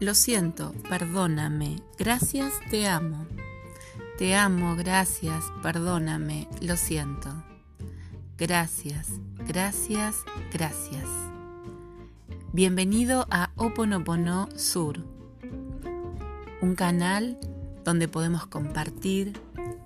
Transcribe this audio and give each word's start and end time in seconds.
Lo 0.00 0.14
siento, 0.14 0.72
perdóname, 0.88 1.82
gracias, 1.98 2.54
te 2.70 2.88
amo. 2.88 3.26
Te 4.16 4.34
amo, 4.34 4.74
gracias, 4.74 5.44
perdóname, 5.62 6.48
lo 6.62 6.78
siento. 6.78 7.28
Gracias, 8.38 9.08
gracias, 9.46 10.16
gracias. 10.54 11.04
Bienvenido 12.54 13.26
a 13.30 13.50
Oponopono 13.56 14.48
Sur, 14.56 15.04
un 16.62 16.74
canal 16.76 17.38
donde 17.84 18.08
podemos 18.08 18.46
compartir 18.46 19.38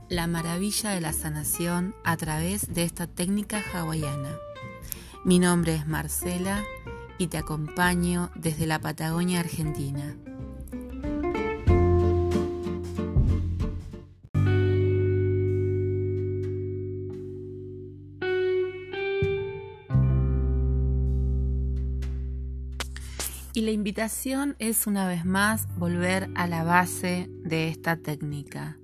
la 0.09 0.29
maravilla 0.29 0.91
de 0.91 1.01
la 1.01 1.13
sanación 1.13 1.93
a 2.05 2.17
través 2.17 2.73
de 2.73 2.85
esta 2.85 3.09
técnica 3.09 3.61
hawaiana. 3.73 4.37
Mi 5.25 5.41
nombre 5.41 5.75
es 5.75 5.89
Marcela 5.89 6.63
y 7.19 7.29
te 7.29 7.39
acompaño 7.39 8.31
desde 8.35 8.67
la 8.67 8.81
Patagonia 8.81 9.41
Argentina. 9.41 10.17
Y 23.57 23.61
la 23.61 23.71
invitación 23.71 24.57
es 24.59 24.89
una 24.89 25.07
vez 25.07 25.25
más 25.25 25.69
volver 25.79 26.29
a 26.35 26.49
la 26.49 26.65
base 26.65 27.31
de 27.45 27.69
esta 27.69 27.97
técnica. 27.97 28.79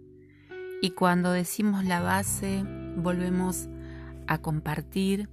Y 0.80 0.90
cuando 0.90 1.32
decimos 1.32 1.84
la 1.84 2.00
base, 2.00 2.64
volvemos 2.96 3.68
a 4.28 4.38
compartir 4.38 5.28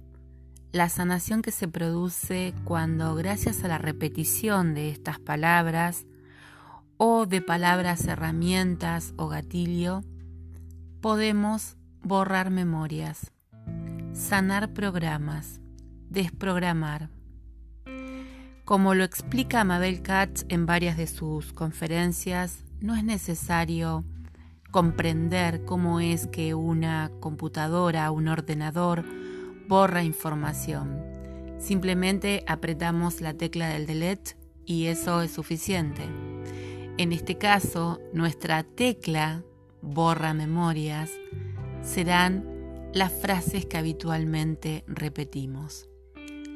la 0.72 0.88
sanación 0.88 1.42
que 1.42 1.50
se 1.50 1.68
produce 1.68 2.54
cuando 2.64 3.14
gracias 3.14 3.64
a 3.64 3.68
la 3.68 3.78
repetición 3.78 4.74
de 4.74 4.90
estas 4.90 5.18
palabras 5.18 6.06
o 6.96 7.26
de 7.26 7.40
palabras 7.40 8.04
herramientas 8.06 9.14
o 9.16 9.28
gatillo, 9.28 10.02
podemos 11.00 11.76
borrar 12.02 12.50
memorias, 12.50 13.30
sanar 14.12 14.74
programas, 14.74 15.60
desprogramar. 16.10 17.10
Como 18.64 18.94
lo 18.94 19.04
explica 19.04 19.64
Mabel 19.64 20.02
Katz 20.02 20.44
en 20.48 20.66
varias 20.66 20.96
de 20.98 21.06
sus 21.06 21.52
conferencias, 21.52 22.64
no 22.80 22.94
es 22.94 23.04
necesario 23.04 24.04
comprender 24.70 25.64
cómo 25.64 26.00
es 26.00 26.26
que 26.26 26.54
una 26.54 27.10
computadora, 27.20 28.10
un 28.10 28.28
ordenador, 28.28 29.04
borra 29.68 30.02
información. 30.02 31.04
Simplemente 31.58 32.42
apretamos 32.46 33.20
la 33.20 33.34
tecla 33.34 33.68
del 33.68 33.86
delete 33.86 34.36
y 34.64 34.86
eso 34.86 35.20
es 35.22 35.30
suficiente. 35.30 36.02
En 36.96 37.12
este 37.12 37.36
caso, 37.36 38.00
nuestra 38.12 38.64
tecla 38.64 39.44
borra 39.82 40.34
memorias 40.34 41.10
serán 41.82 42.44
las 42.94 43.12
frases 43.12 43.66
que 43.66 43.76
habitualmente 43.76 44.84
repetimos. 44.86 45.88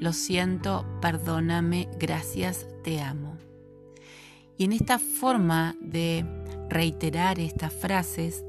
Lo 0.00 0.12
siento, 0.12 0.84
perdóname, 1.00 1.88
gracias, 1.98 2.66
te 2.82 3.00
amo. 3.00 3.36
Y 4.56 4.64
en 4.64 4.72
esta 4.72 4.98
forma 4.98 5.76
de 5.80 6.24
reiterar 6.68 7.38
estas 7.38 7.72
frases, 7.72 8.42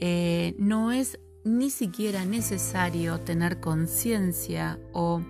eh, 0.00 0.54
no 0.58 0.92
es 0.92 1.18
ni 1.44 1.68
siquiera 1.68 2.24
necesario 2.24 3.20
tener 3.20 3.60
conciencia 3.60 4.78
o 4.92 5.20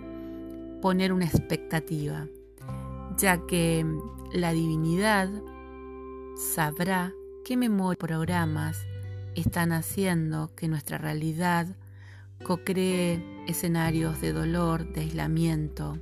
poner 0.81 1.11
una 1.11 1.25
expectativa, 1.25 2.27
ya 3.17 3.45
que 3.45 3.85
la 4.31 4.53
divinidad 4.53 5.29
sabrá 6.37 7.11
qué 7.43 7.57
memoria 7.57 7.99
programas 7.99 8.77
están 9.35 9.73
haciendo 9.73 10.55
que 10.55 10.69
nuestra 10.69 10.97
realidad 10.97 11.67
co-cree 12.43 13.21
escenarios 13.47 14.21
de 14.21 14.31
dolor, 14.31 14.91
de 14.93 15.01
aislamiento, 15.01 15.99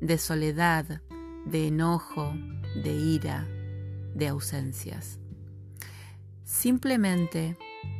de 0.00 0.18
soledad, 0.18 1.00
de 1.46 1.68
enojo, 1.68 2.34
de 2.82 2.92
ira, 2.92 3.46
de 4.14 4.28
ausencias. 4.28 5.18
Simplemente 6.44 7.56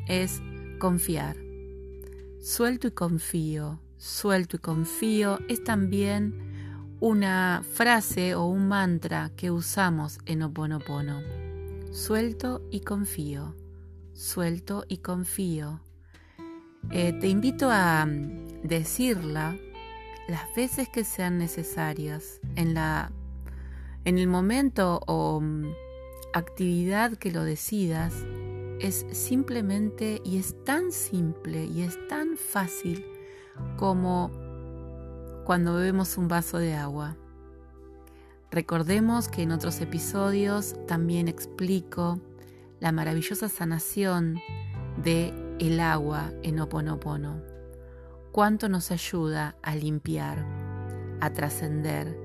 es 0.06 0.42
confiar. 0.78 1.36
Suelto 2.40 2.88
y 2.88 2.90
confío, 2.90 3.80
suelto 3.96 4.56
y 4.56 4.58
confío 4.60 5.38
es 5.48 5.64
también 5.64 6.98
una 7.00 7.62
frase 7.62 8.34
o 8.34 8.44
un 8.46 8.68
mantra 8.68 9.30
que 9.36 9.50
usamos 9.50 10.18
en 10.26 10.42
Oponopono. 10.42 11.20
Suelto 11.92 12.62
y 12.70 12.80
confío, 12.80 13.54
suelto 14.12 14.84
y 14.88 14.98
confío. 14.98 15.80
Eh, 16.90 17.12
te 17.12 17.28
invito 17.28 17.70
a 17.70 18.04
mm, 18.06 18.62
decirla 18.62 19.56
las 20.28 20.54
veces 20.54 20.88
que 20.88 21.04
sean 21.04 21.38
necesarias 21.38 22.40
en 22.56 22.74
la 22.74 23.10
en 24.04 24.18
el 24.18 24.26
momento 24.26 25.00
o 25.06 25.40
mm, 25.40 25.66
actividad 26.34 27.16
que 27.16 27.30
lo 27.30 27.42
decidas 27.44 28.12
es 28.80 29.06
simplemente 29.12 30.20
y 30.24 30.38
es 30.38 30.54
tan 30.64 30.92
simple 30.92 31.64
y 31.64 31.82
es 31.82 31.98
tan 32.08 32.36
fácil 32.36 33.04
como 33.76 34.30
cuando 35.44 35.74
bebemos 35.74 36.16
un 36.16 36.28
vaso 36.28 36.58
de 36.58 36.74
agua. 36.74 37.16
Recordemos 38.50 39.28
que 39.28 39.42
en 39.42 39.52
otros 39.52 39.80
episodios 39.80 40.76
también 40.86 41.28
explico 41.28 42.20
la 42.80 42.92
maravillosa 42.92 43.48
sanación 43.48 44.38
de 45.02 45.34
el 45.58 45.80
agua 45.80 46.32
en 46.42 46.60
Oponopono. 46.60 47.42
Cuánto 48.32 48.68
nos 48.68 48.90
ayuda 48.90 49.56
a 49.62 49.76
limpiar, 49.76 50.44
a 51.20 51.32
trascender, 51.32 52.16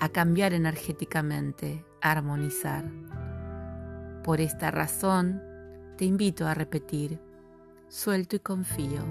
a 0.00 0.08
cambiar 0.08 0.52
energéticamente, 0.52 1.84
a 2.02 2.12
armonizar. 2.12 2.90
Por 4.22 4.40
esta 4.40 4.70
razón, 4.70 5.42
te 5.96 6.04
invito 6.04 6.46
a 6.46 6.54
repetir, 6.54 7.18
suelto 7.88 8.36
y 8.36 8.40
confío, 8.40 9.02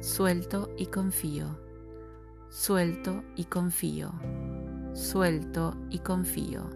suelto 0.00 0.70
y 0.78 0.86
confío, 0.86 1.58
suelto 2.48 3.24
y 3.34 3.44
confío, 3.44 4.12
suelto 4.94 5.76
y 5.90 5.98
confío, 5.98 6.70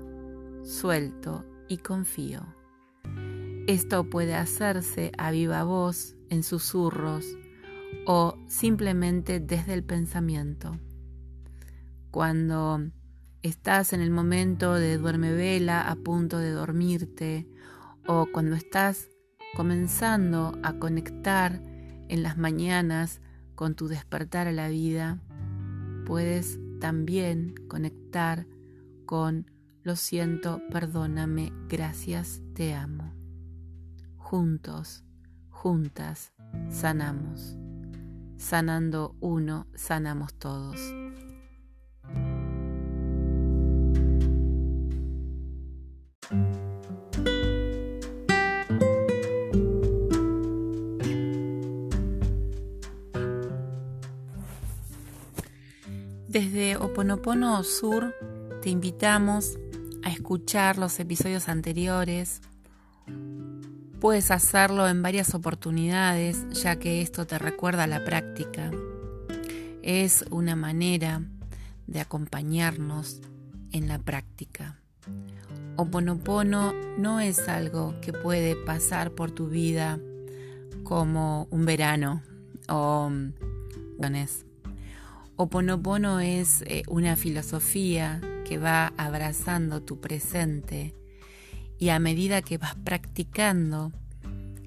suelto 0.64 1.44
y 1.68 1.78
confío. 1.78 2.42
Esto 3.66 4.10
puede 4.10 4.34
hacerse 4.34 5.12
a 5.16 5.30
viva 5.30 5.62
voz, 5.62 6.16
en 6.28 6.42
susurros 6.42 7.24
o 8.06 8.36
simplemente 8.48 9.38
desde 9.38 9.74
el 9.74 9.84
pensamiento. 9.84 10.78
Cuando 12.10 12.80
estás 13.42 13.92
en 13.92 14.00
el 14.00 14.10
momento 14.10 14.74
de 14.74 14.98
duerme 14.98 15.32
vela 15.32 15.82
a 15.88 15.94
punto 15.94 16.38
de 16.38 16.50
dormirte 16.50 17.46
o 18.06 18.26
cuando 18.32 18.56
estás 18.56 19.08
comenzando 19.56 20.58
a 20.62 20.74
conectar 20.74 21.60
en 22.08 22.22
las 22.22 22.36
mañanas 22.36 23.20
con 23.54 23.74
tu 23.74 23.88
despertar 23.88 24.48
a 24.48 24.52
la 24.52 24.68
vida, 24.68 25.20
puedes 26.06 26.58
también 26.80 27.54
conectar 27.68 28.46
con 29.06 29.50
lo 29.82 29.96
siento, 29.96 30.62
perdóname, 30.70 31.52
gracias, 31.68 32.40
te 32.54 32.74
amo. 32.74 33.12
Juntos, 34.16 35.04
juntas, 35.50 36.32
sanamos. 36.70 37.56
Sanando 38.36 39.14
uno, 39.20 39.66
sanamos 39.74 40.34
todos. 40.34 40.80
Desde 56.34 56.76
Oponopono 56.76 57.62
Sur 57.62 58.12
te 58.60 58.68
invitamos 58.68 59.56
a 60.02 60.10
escuchar 60.10 60.78
los 60.78 60.98
episodios 60.98 61.48
anteriores. 61.48 62.40
Puedes 64.00 64.32
hacerlo 64.32 64.88
en 64.88 65.00
varias 65.00 65.32
oportunidades 65.36 66.44
ya 66.50 66.74
que 66.74 67.02
esto 67.02 67.24
te 67.24 67.38
recuerda 67.38 67.84
a 67.84 67.86
la 67.86 68.04
práctica. 68.04 68.72
Es 69.82 70.24
una 70.28 70.56
manera 70.56 71.22
de 71.86 72.00
acompañarnos 72.00 73.20
en 73.70 73.86
la 73.86 74.00
práctica. 74.00 74.80
Oponopono 75.76 76.72
no 76.98 77.20
es 77.20 77.48
algo 77.48 77.94
que 78.00 78.12
puede 78.12 78.56
pasar 78.56 79.12
por 79.12 79.30
tu 79.30 79.46
vida 79.46 80.00
como 80.82 81.46
un 81.52 81.64
verano 81.64 82.22
o 82.68 83.08
Oponopono 85.36 86.20
es 86.20 86.62
eh, 86.62 86.84
una 86.86 87.16
filosofía 87.16 88.20
que 88.44 88.56
va 88.58 88.92
abrazando 88.96 89.82
tu 89.82 90.00
presente 90.00 90.94
y 91.76 91.88
a 91.88 91.98
medida 91.98 92.40
que 92.40 92.56
vas 92.56 92.76
practicando 92.76 93.90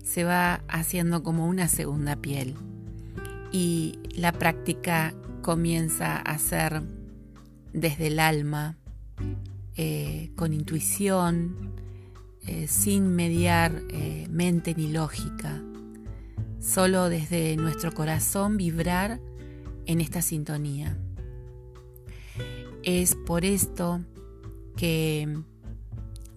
se 0.03 0.25
va 0.25 0.61
haciendo 0.67 1.23
como 1.23 1.47
una 1.47 1.69
segunda 1.69 2.17
piel. 2.17 2.55
Y 3.49 3.99
la 4.13 4.33
práctica 4.33 5.13
comienza 5.41 6.17
a 6.17 6.37
ser 6.37 6.83
desde 7.71 8.07
el 8.07 8.19
alma, 8.19 8.77
eh, 9.77 10.31
con 10.35 10.53
intuición, 10.53 11.75
eh, 12.45 12.67
sin 12.67 13.15
mediar 13.15 13.83
mente 14.29 14.73
ni 14.75 14.91
lógica, 14.91 15.61
solo 16.59 17.07
desde 17.07 17.55
nuestro 17.55 17.93
corazón 17.93 18.57
vibrar 18.57 19.21
en 19.87 20.01
esta 20.01 20.21
sintonía. 20.21 20.97
Es 22.83 23.15
por 23.15 23.43
esto 23.43 24.01
que 24.75 25.41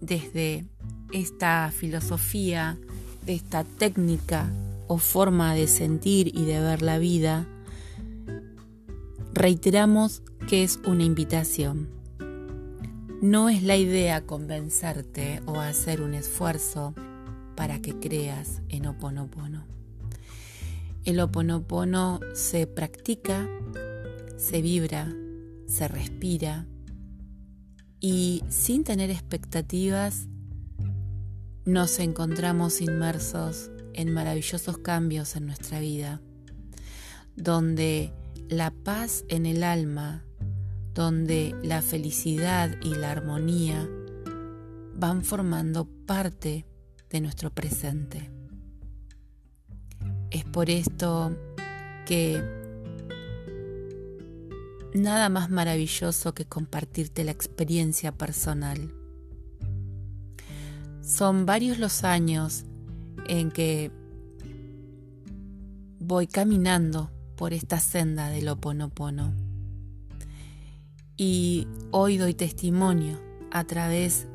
desde 0.01 0.65
esta 1.13 1.71
filosofía, 1.71 2.79
de 3.27 3.35
esta 3.35 3.65
técnica 3.65 4.51
o 4.89 4.99
forma 4.99 5.55
de 5.55 5.69
sentir 5.69 6.29
y 6.35 6.45
de 6.47 6.61
ver 6.61 6.83
la 6.83 6.99
vida, 6.99 7.47
reiteramos 9.35 10.23
que 10.49 10.65
es 10.65 10.81
una 10.87 11.05
invitación. 11.05 11.89
No 13.21 13.51
es 13.51 13.63
la 13.63 13.77
idea 13.77 14.23
convencerte 14.23 15.43
o 15.45 15.61
hacer 15.61 16.01
un 16.01 16.15
esfuerzo 16.15 16.95
para 17.55 17.81
que 17.83 17.99
creas 17.99 18.63
en 18.71 18.87
Oponopono. 18.87 19.80
El 21.11 21.19
Oponopono 21.19 22.21
se 22.35 22.69
practica, 22.69 23.49
se 24.37 24.63
vibra, 24.63 25.13
se 25.67 25.89
respira 25.89 26.69
y 27.99 28.45
sin 28.49 28.85
tener 28.85 29.11
expectativas 29.11 30.29
nos 31.65 31.99
encontramos 31.99 32.81
inmersos 32.81 33.73
en 33.93 34.15
maravillosos 34.15 34.79
cambios 34.79 35.35
en 35.35 35.47
nuestra 35.47 35.81
vida, 35.81 36.21
donde 37.35 38.13
la 38.49 38.71
paz 38.71 39.25
en 39.27 39.47
el 39.47 39.65
alma, 39.65 40.25
donde 40.95 41.57
la 41.65 41.83
felicidad 41.83 42.71
y 42.83 42.95
la 42.95 43.11
armonía 43.11 43.91
van 44.95 45.25
formando 45.25 45.87
parte 46.07 46.67
de 47.09 47.21
nuestro 47.21 47.51
presente. 47.51 48.31
Es 50.31 50.45
por 50.45 50.71
esto 50.71 51.37
que 52.07 52.43
nada 54.95 55.29
más 55.29 55.51
maravilloso 55.51 56.35
que 56.35 56.45
compartirte 56.45 57.25
la 57.25 57.33
experiencia 57.33 58.13
personal. 58.13 58.95
Son 61.03 61.47
varios 61.47 61.79
los 61.79 62.05
años 62.05 62.65
en 63.27 63.51
que 63.51 63.91
voy 65.99 66.27
caminando 66.27 67.11
por 67.37 67.53
esta 67.53 67.81
senda 67.81 68.29
del 68.29 68.49
Oponopono. 68.49 69.35
Y 71.17 71.67
hoy 71.91 72.17
doy 72.17 72.35
testimonio 72.35 73.21
a 73.51 73.65
través 73.65 74.27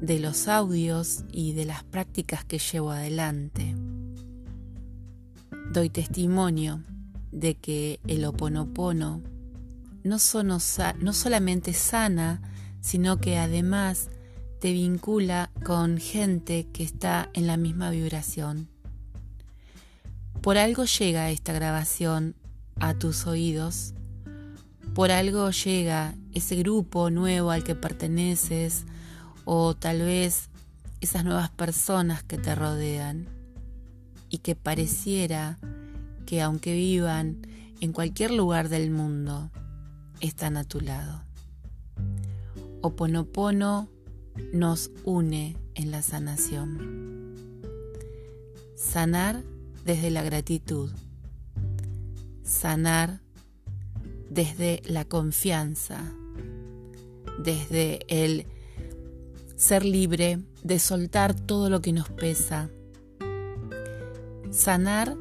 de 0.00 0.18
los 0.18 0.48
audios 0.48 1.24
y 1.32 1.52
de 1.52 1.64
las 1.64 1.84
prácticas 1.84 2.44
que 2.44 2.58
llevo 2.58 2.90
adelante. 2.90 3.74
Doy 5.76 5.90
testimonio 5.90 6.80
de 7.32 7.58
que 7.58 8.00
el 8.06 8.24
Oponopono 8.24 9.20
no, 10.04 10.16
no 10.16 11.12
solamente 11.12 11.74
sana, 11.74 12.40
sino 12.80 13.20
que 13.20 13.36
además 13.36 14.08
te 14.58 14.72
vincula 14.72 15.50
con 15.66 15.98
gente 15.98 16.66
que 16.72 16.82
está 16.82 17.28
en 17.34 17.46
la 17.46 17.58
misma 17.58 17.90
vibración. 17.90 18.70
Por 20.40 20.56
algo 20.56 20.86
llega 20.86 21.28
esta 21.28 21.52
grabación 21.52 22.36
a 22.80 22.94
tus 22.94 23.26
oídos, 23.26 23.92
por 24.94 25.10
algo 25.10 25.50
llega 25.50 26.14
ese 26.32 26.56
grupo 26.56 27.10
nuevo 27.10 27.50
al 27.50 27.64
que 27.64 27.74
perteneces 27.74 28.86
o 29.44 29.76
tal 29.76 29.98
vez 29.98 30.48
esas 31.02 31.22
nuevas 31.22 31.50
personas 31.50 32.22
que 32.22 32.38
te 32.38 32.54
rodean 32.54 33.35
y 34.30 34.38
que 34.38 34.54
pareciera 34.54 35.58
que 36.26 36.42
aunque 36.42 36.74
vivan 36.74 37.38
en 37.80 37.92
cualquier 37.92 38.30
lugar 38.30 38.68
del 38.68 38.90
mundo, 38.90 39.50
están 40.20 40.56
a 40.56 40.64
tu 40.64 40.80
lado. 40.80 41.22
Oponopono 42.80 43.88
nos 44.52 44.90
une 45.04 45.56
en 45.74 45.90
la 45.90 46.02
sanación. 46.02 47.32
Sanar 48.74 49.42
desde 49.84 50.10
la 50.10 50.22
gratitud. 50.22 50.90
Sanar 52.42 53.20
desde 54.30 54.82
la 54.86 55.04
confianza. 55.04 56.00
Desde 57.42 58.00
el 58.08 58.46
ser 59.56 59.84
libre 59.84 60.40
de 60.62 60.78
soltar 60.78 61.34
todo 61.34 61.70
lo 61.70 61.80
que 61.80 61.92
nos 61.92 62.08
pesa. 62.10 62.70
Sanar 64.50 65.16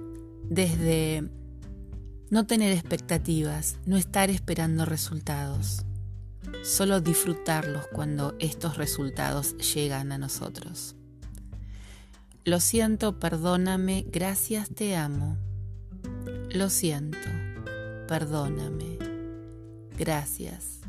desde 0.50 1.30
no 2.30 2.45
tener 2.45 2.72
expectativas, 2.72 3.77
no 3.86 3.98
estar 3.98 4.30
esperando 4.30 4.86
resultados 4.86 5.86
solo 6.63 7.01
disfrutarlos 7.01 7.88
cuando 7.88 8.36
estos 8.39 8.77
resultados 8.77 9.56
llegan 9.57 10.12
a 10.12 10.18
nosotros. 10.18 10.95
Lo 12.44 12.60
siento, 12.60 13.19
perdóname, 13.19 14.06
gracias, 14.07 14.69
te 14.69 14.95
amo. 14.95 15.38
Lo 16.51 16.69
siento, 16.69 17.30
perdóname, 18.07 18.98
gracias, 19.98 20.80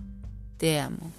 te 0.59 0.79
amo. 0.79 1.11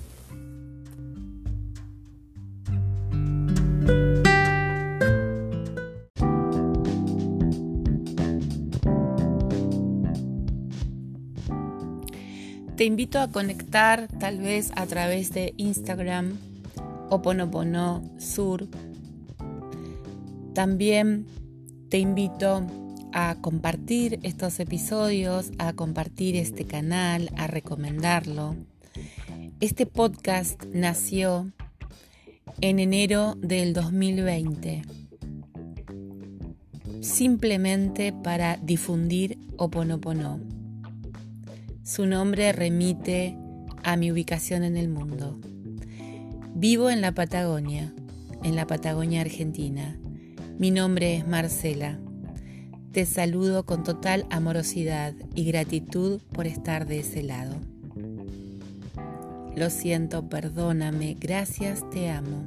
Te 12.78 12.86
invito 12.86 13.19
a 13.19 13.31
conectar 13.31 14.07
tal 14.19 14.38
vez 14.38 14.72
a 14.76 14.86
través 14.86 15.34
de 15.34 15.56
Instagram 15.57 16.38
o 17.10 17.24
Ponopono 17.24 18.04
Sur. 18.19 18.68
También 20.54 21.26
te 21.90 21.98
invito 21.98 22.68
a 23.14 23.38
compartir 23.42 24.19
estos 24.22 24.60
episodios, 24.60 25.50
a 25.57 25.74
compartir 25.74 26.36
este 26.36 26.66
canal, 26.66 27.31
a 27.36 27.48
recomendarlo. 27.48 28.56
Este 29.60 29.88
podcast 29.88 30.64
nació 30.72 31.52
en 32.62 32.78
enero 32.78 33.34
del 33.40 33.74
2020, 33.74 34.84
simplemente 37.02 38.14
para 38.14 38.57
difundir 38.57 39.40
Oponopono. 39.57 40.56
Su 41.88 42.06
nombre 42.06 42.52
remite 42.52 43.38
a 43.82 43.96
mi 43.96 44.12
ubicación 44.12 44.66
en 44.66 44.76
el 44.76 44.90
mundo. 44.90 45.40
Vivo 46.54 46.90
en 46.90 47.00
la 47.00 47.14
Patagonia, 47.14 47.94
en 48.44 48.58
la 48.58 48.68
Patagonia 48.68 49.22
Argentina. 49.22 49.98
Mi 50.60 50.70
nombre 50.70 51.16
es 51.16 51.26
Marcela. 51.26 51.98
Te 52.92 53.06
saludo 53.06 53.66
con 53.66 53.86
total 53.86 54.26
amorosidad 54.30 55.14
y 55.34 55.46
gratitud 55.46 56.20
por 56.34 56.46
estar 56.46 56.88
de 56.88 57.00
ese 57.00 57.24
lado. 57.24 57.56
Lo 59.56 59.70
siento, 59.70 60.28
perdóname, 60.28 61.16
gracias, 61.18 61.90
te 61.90 62.10
amo. 62.10 62.44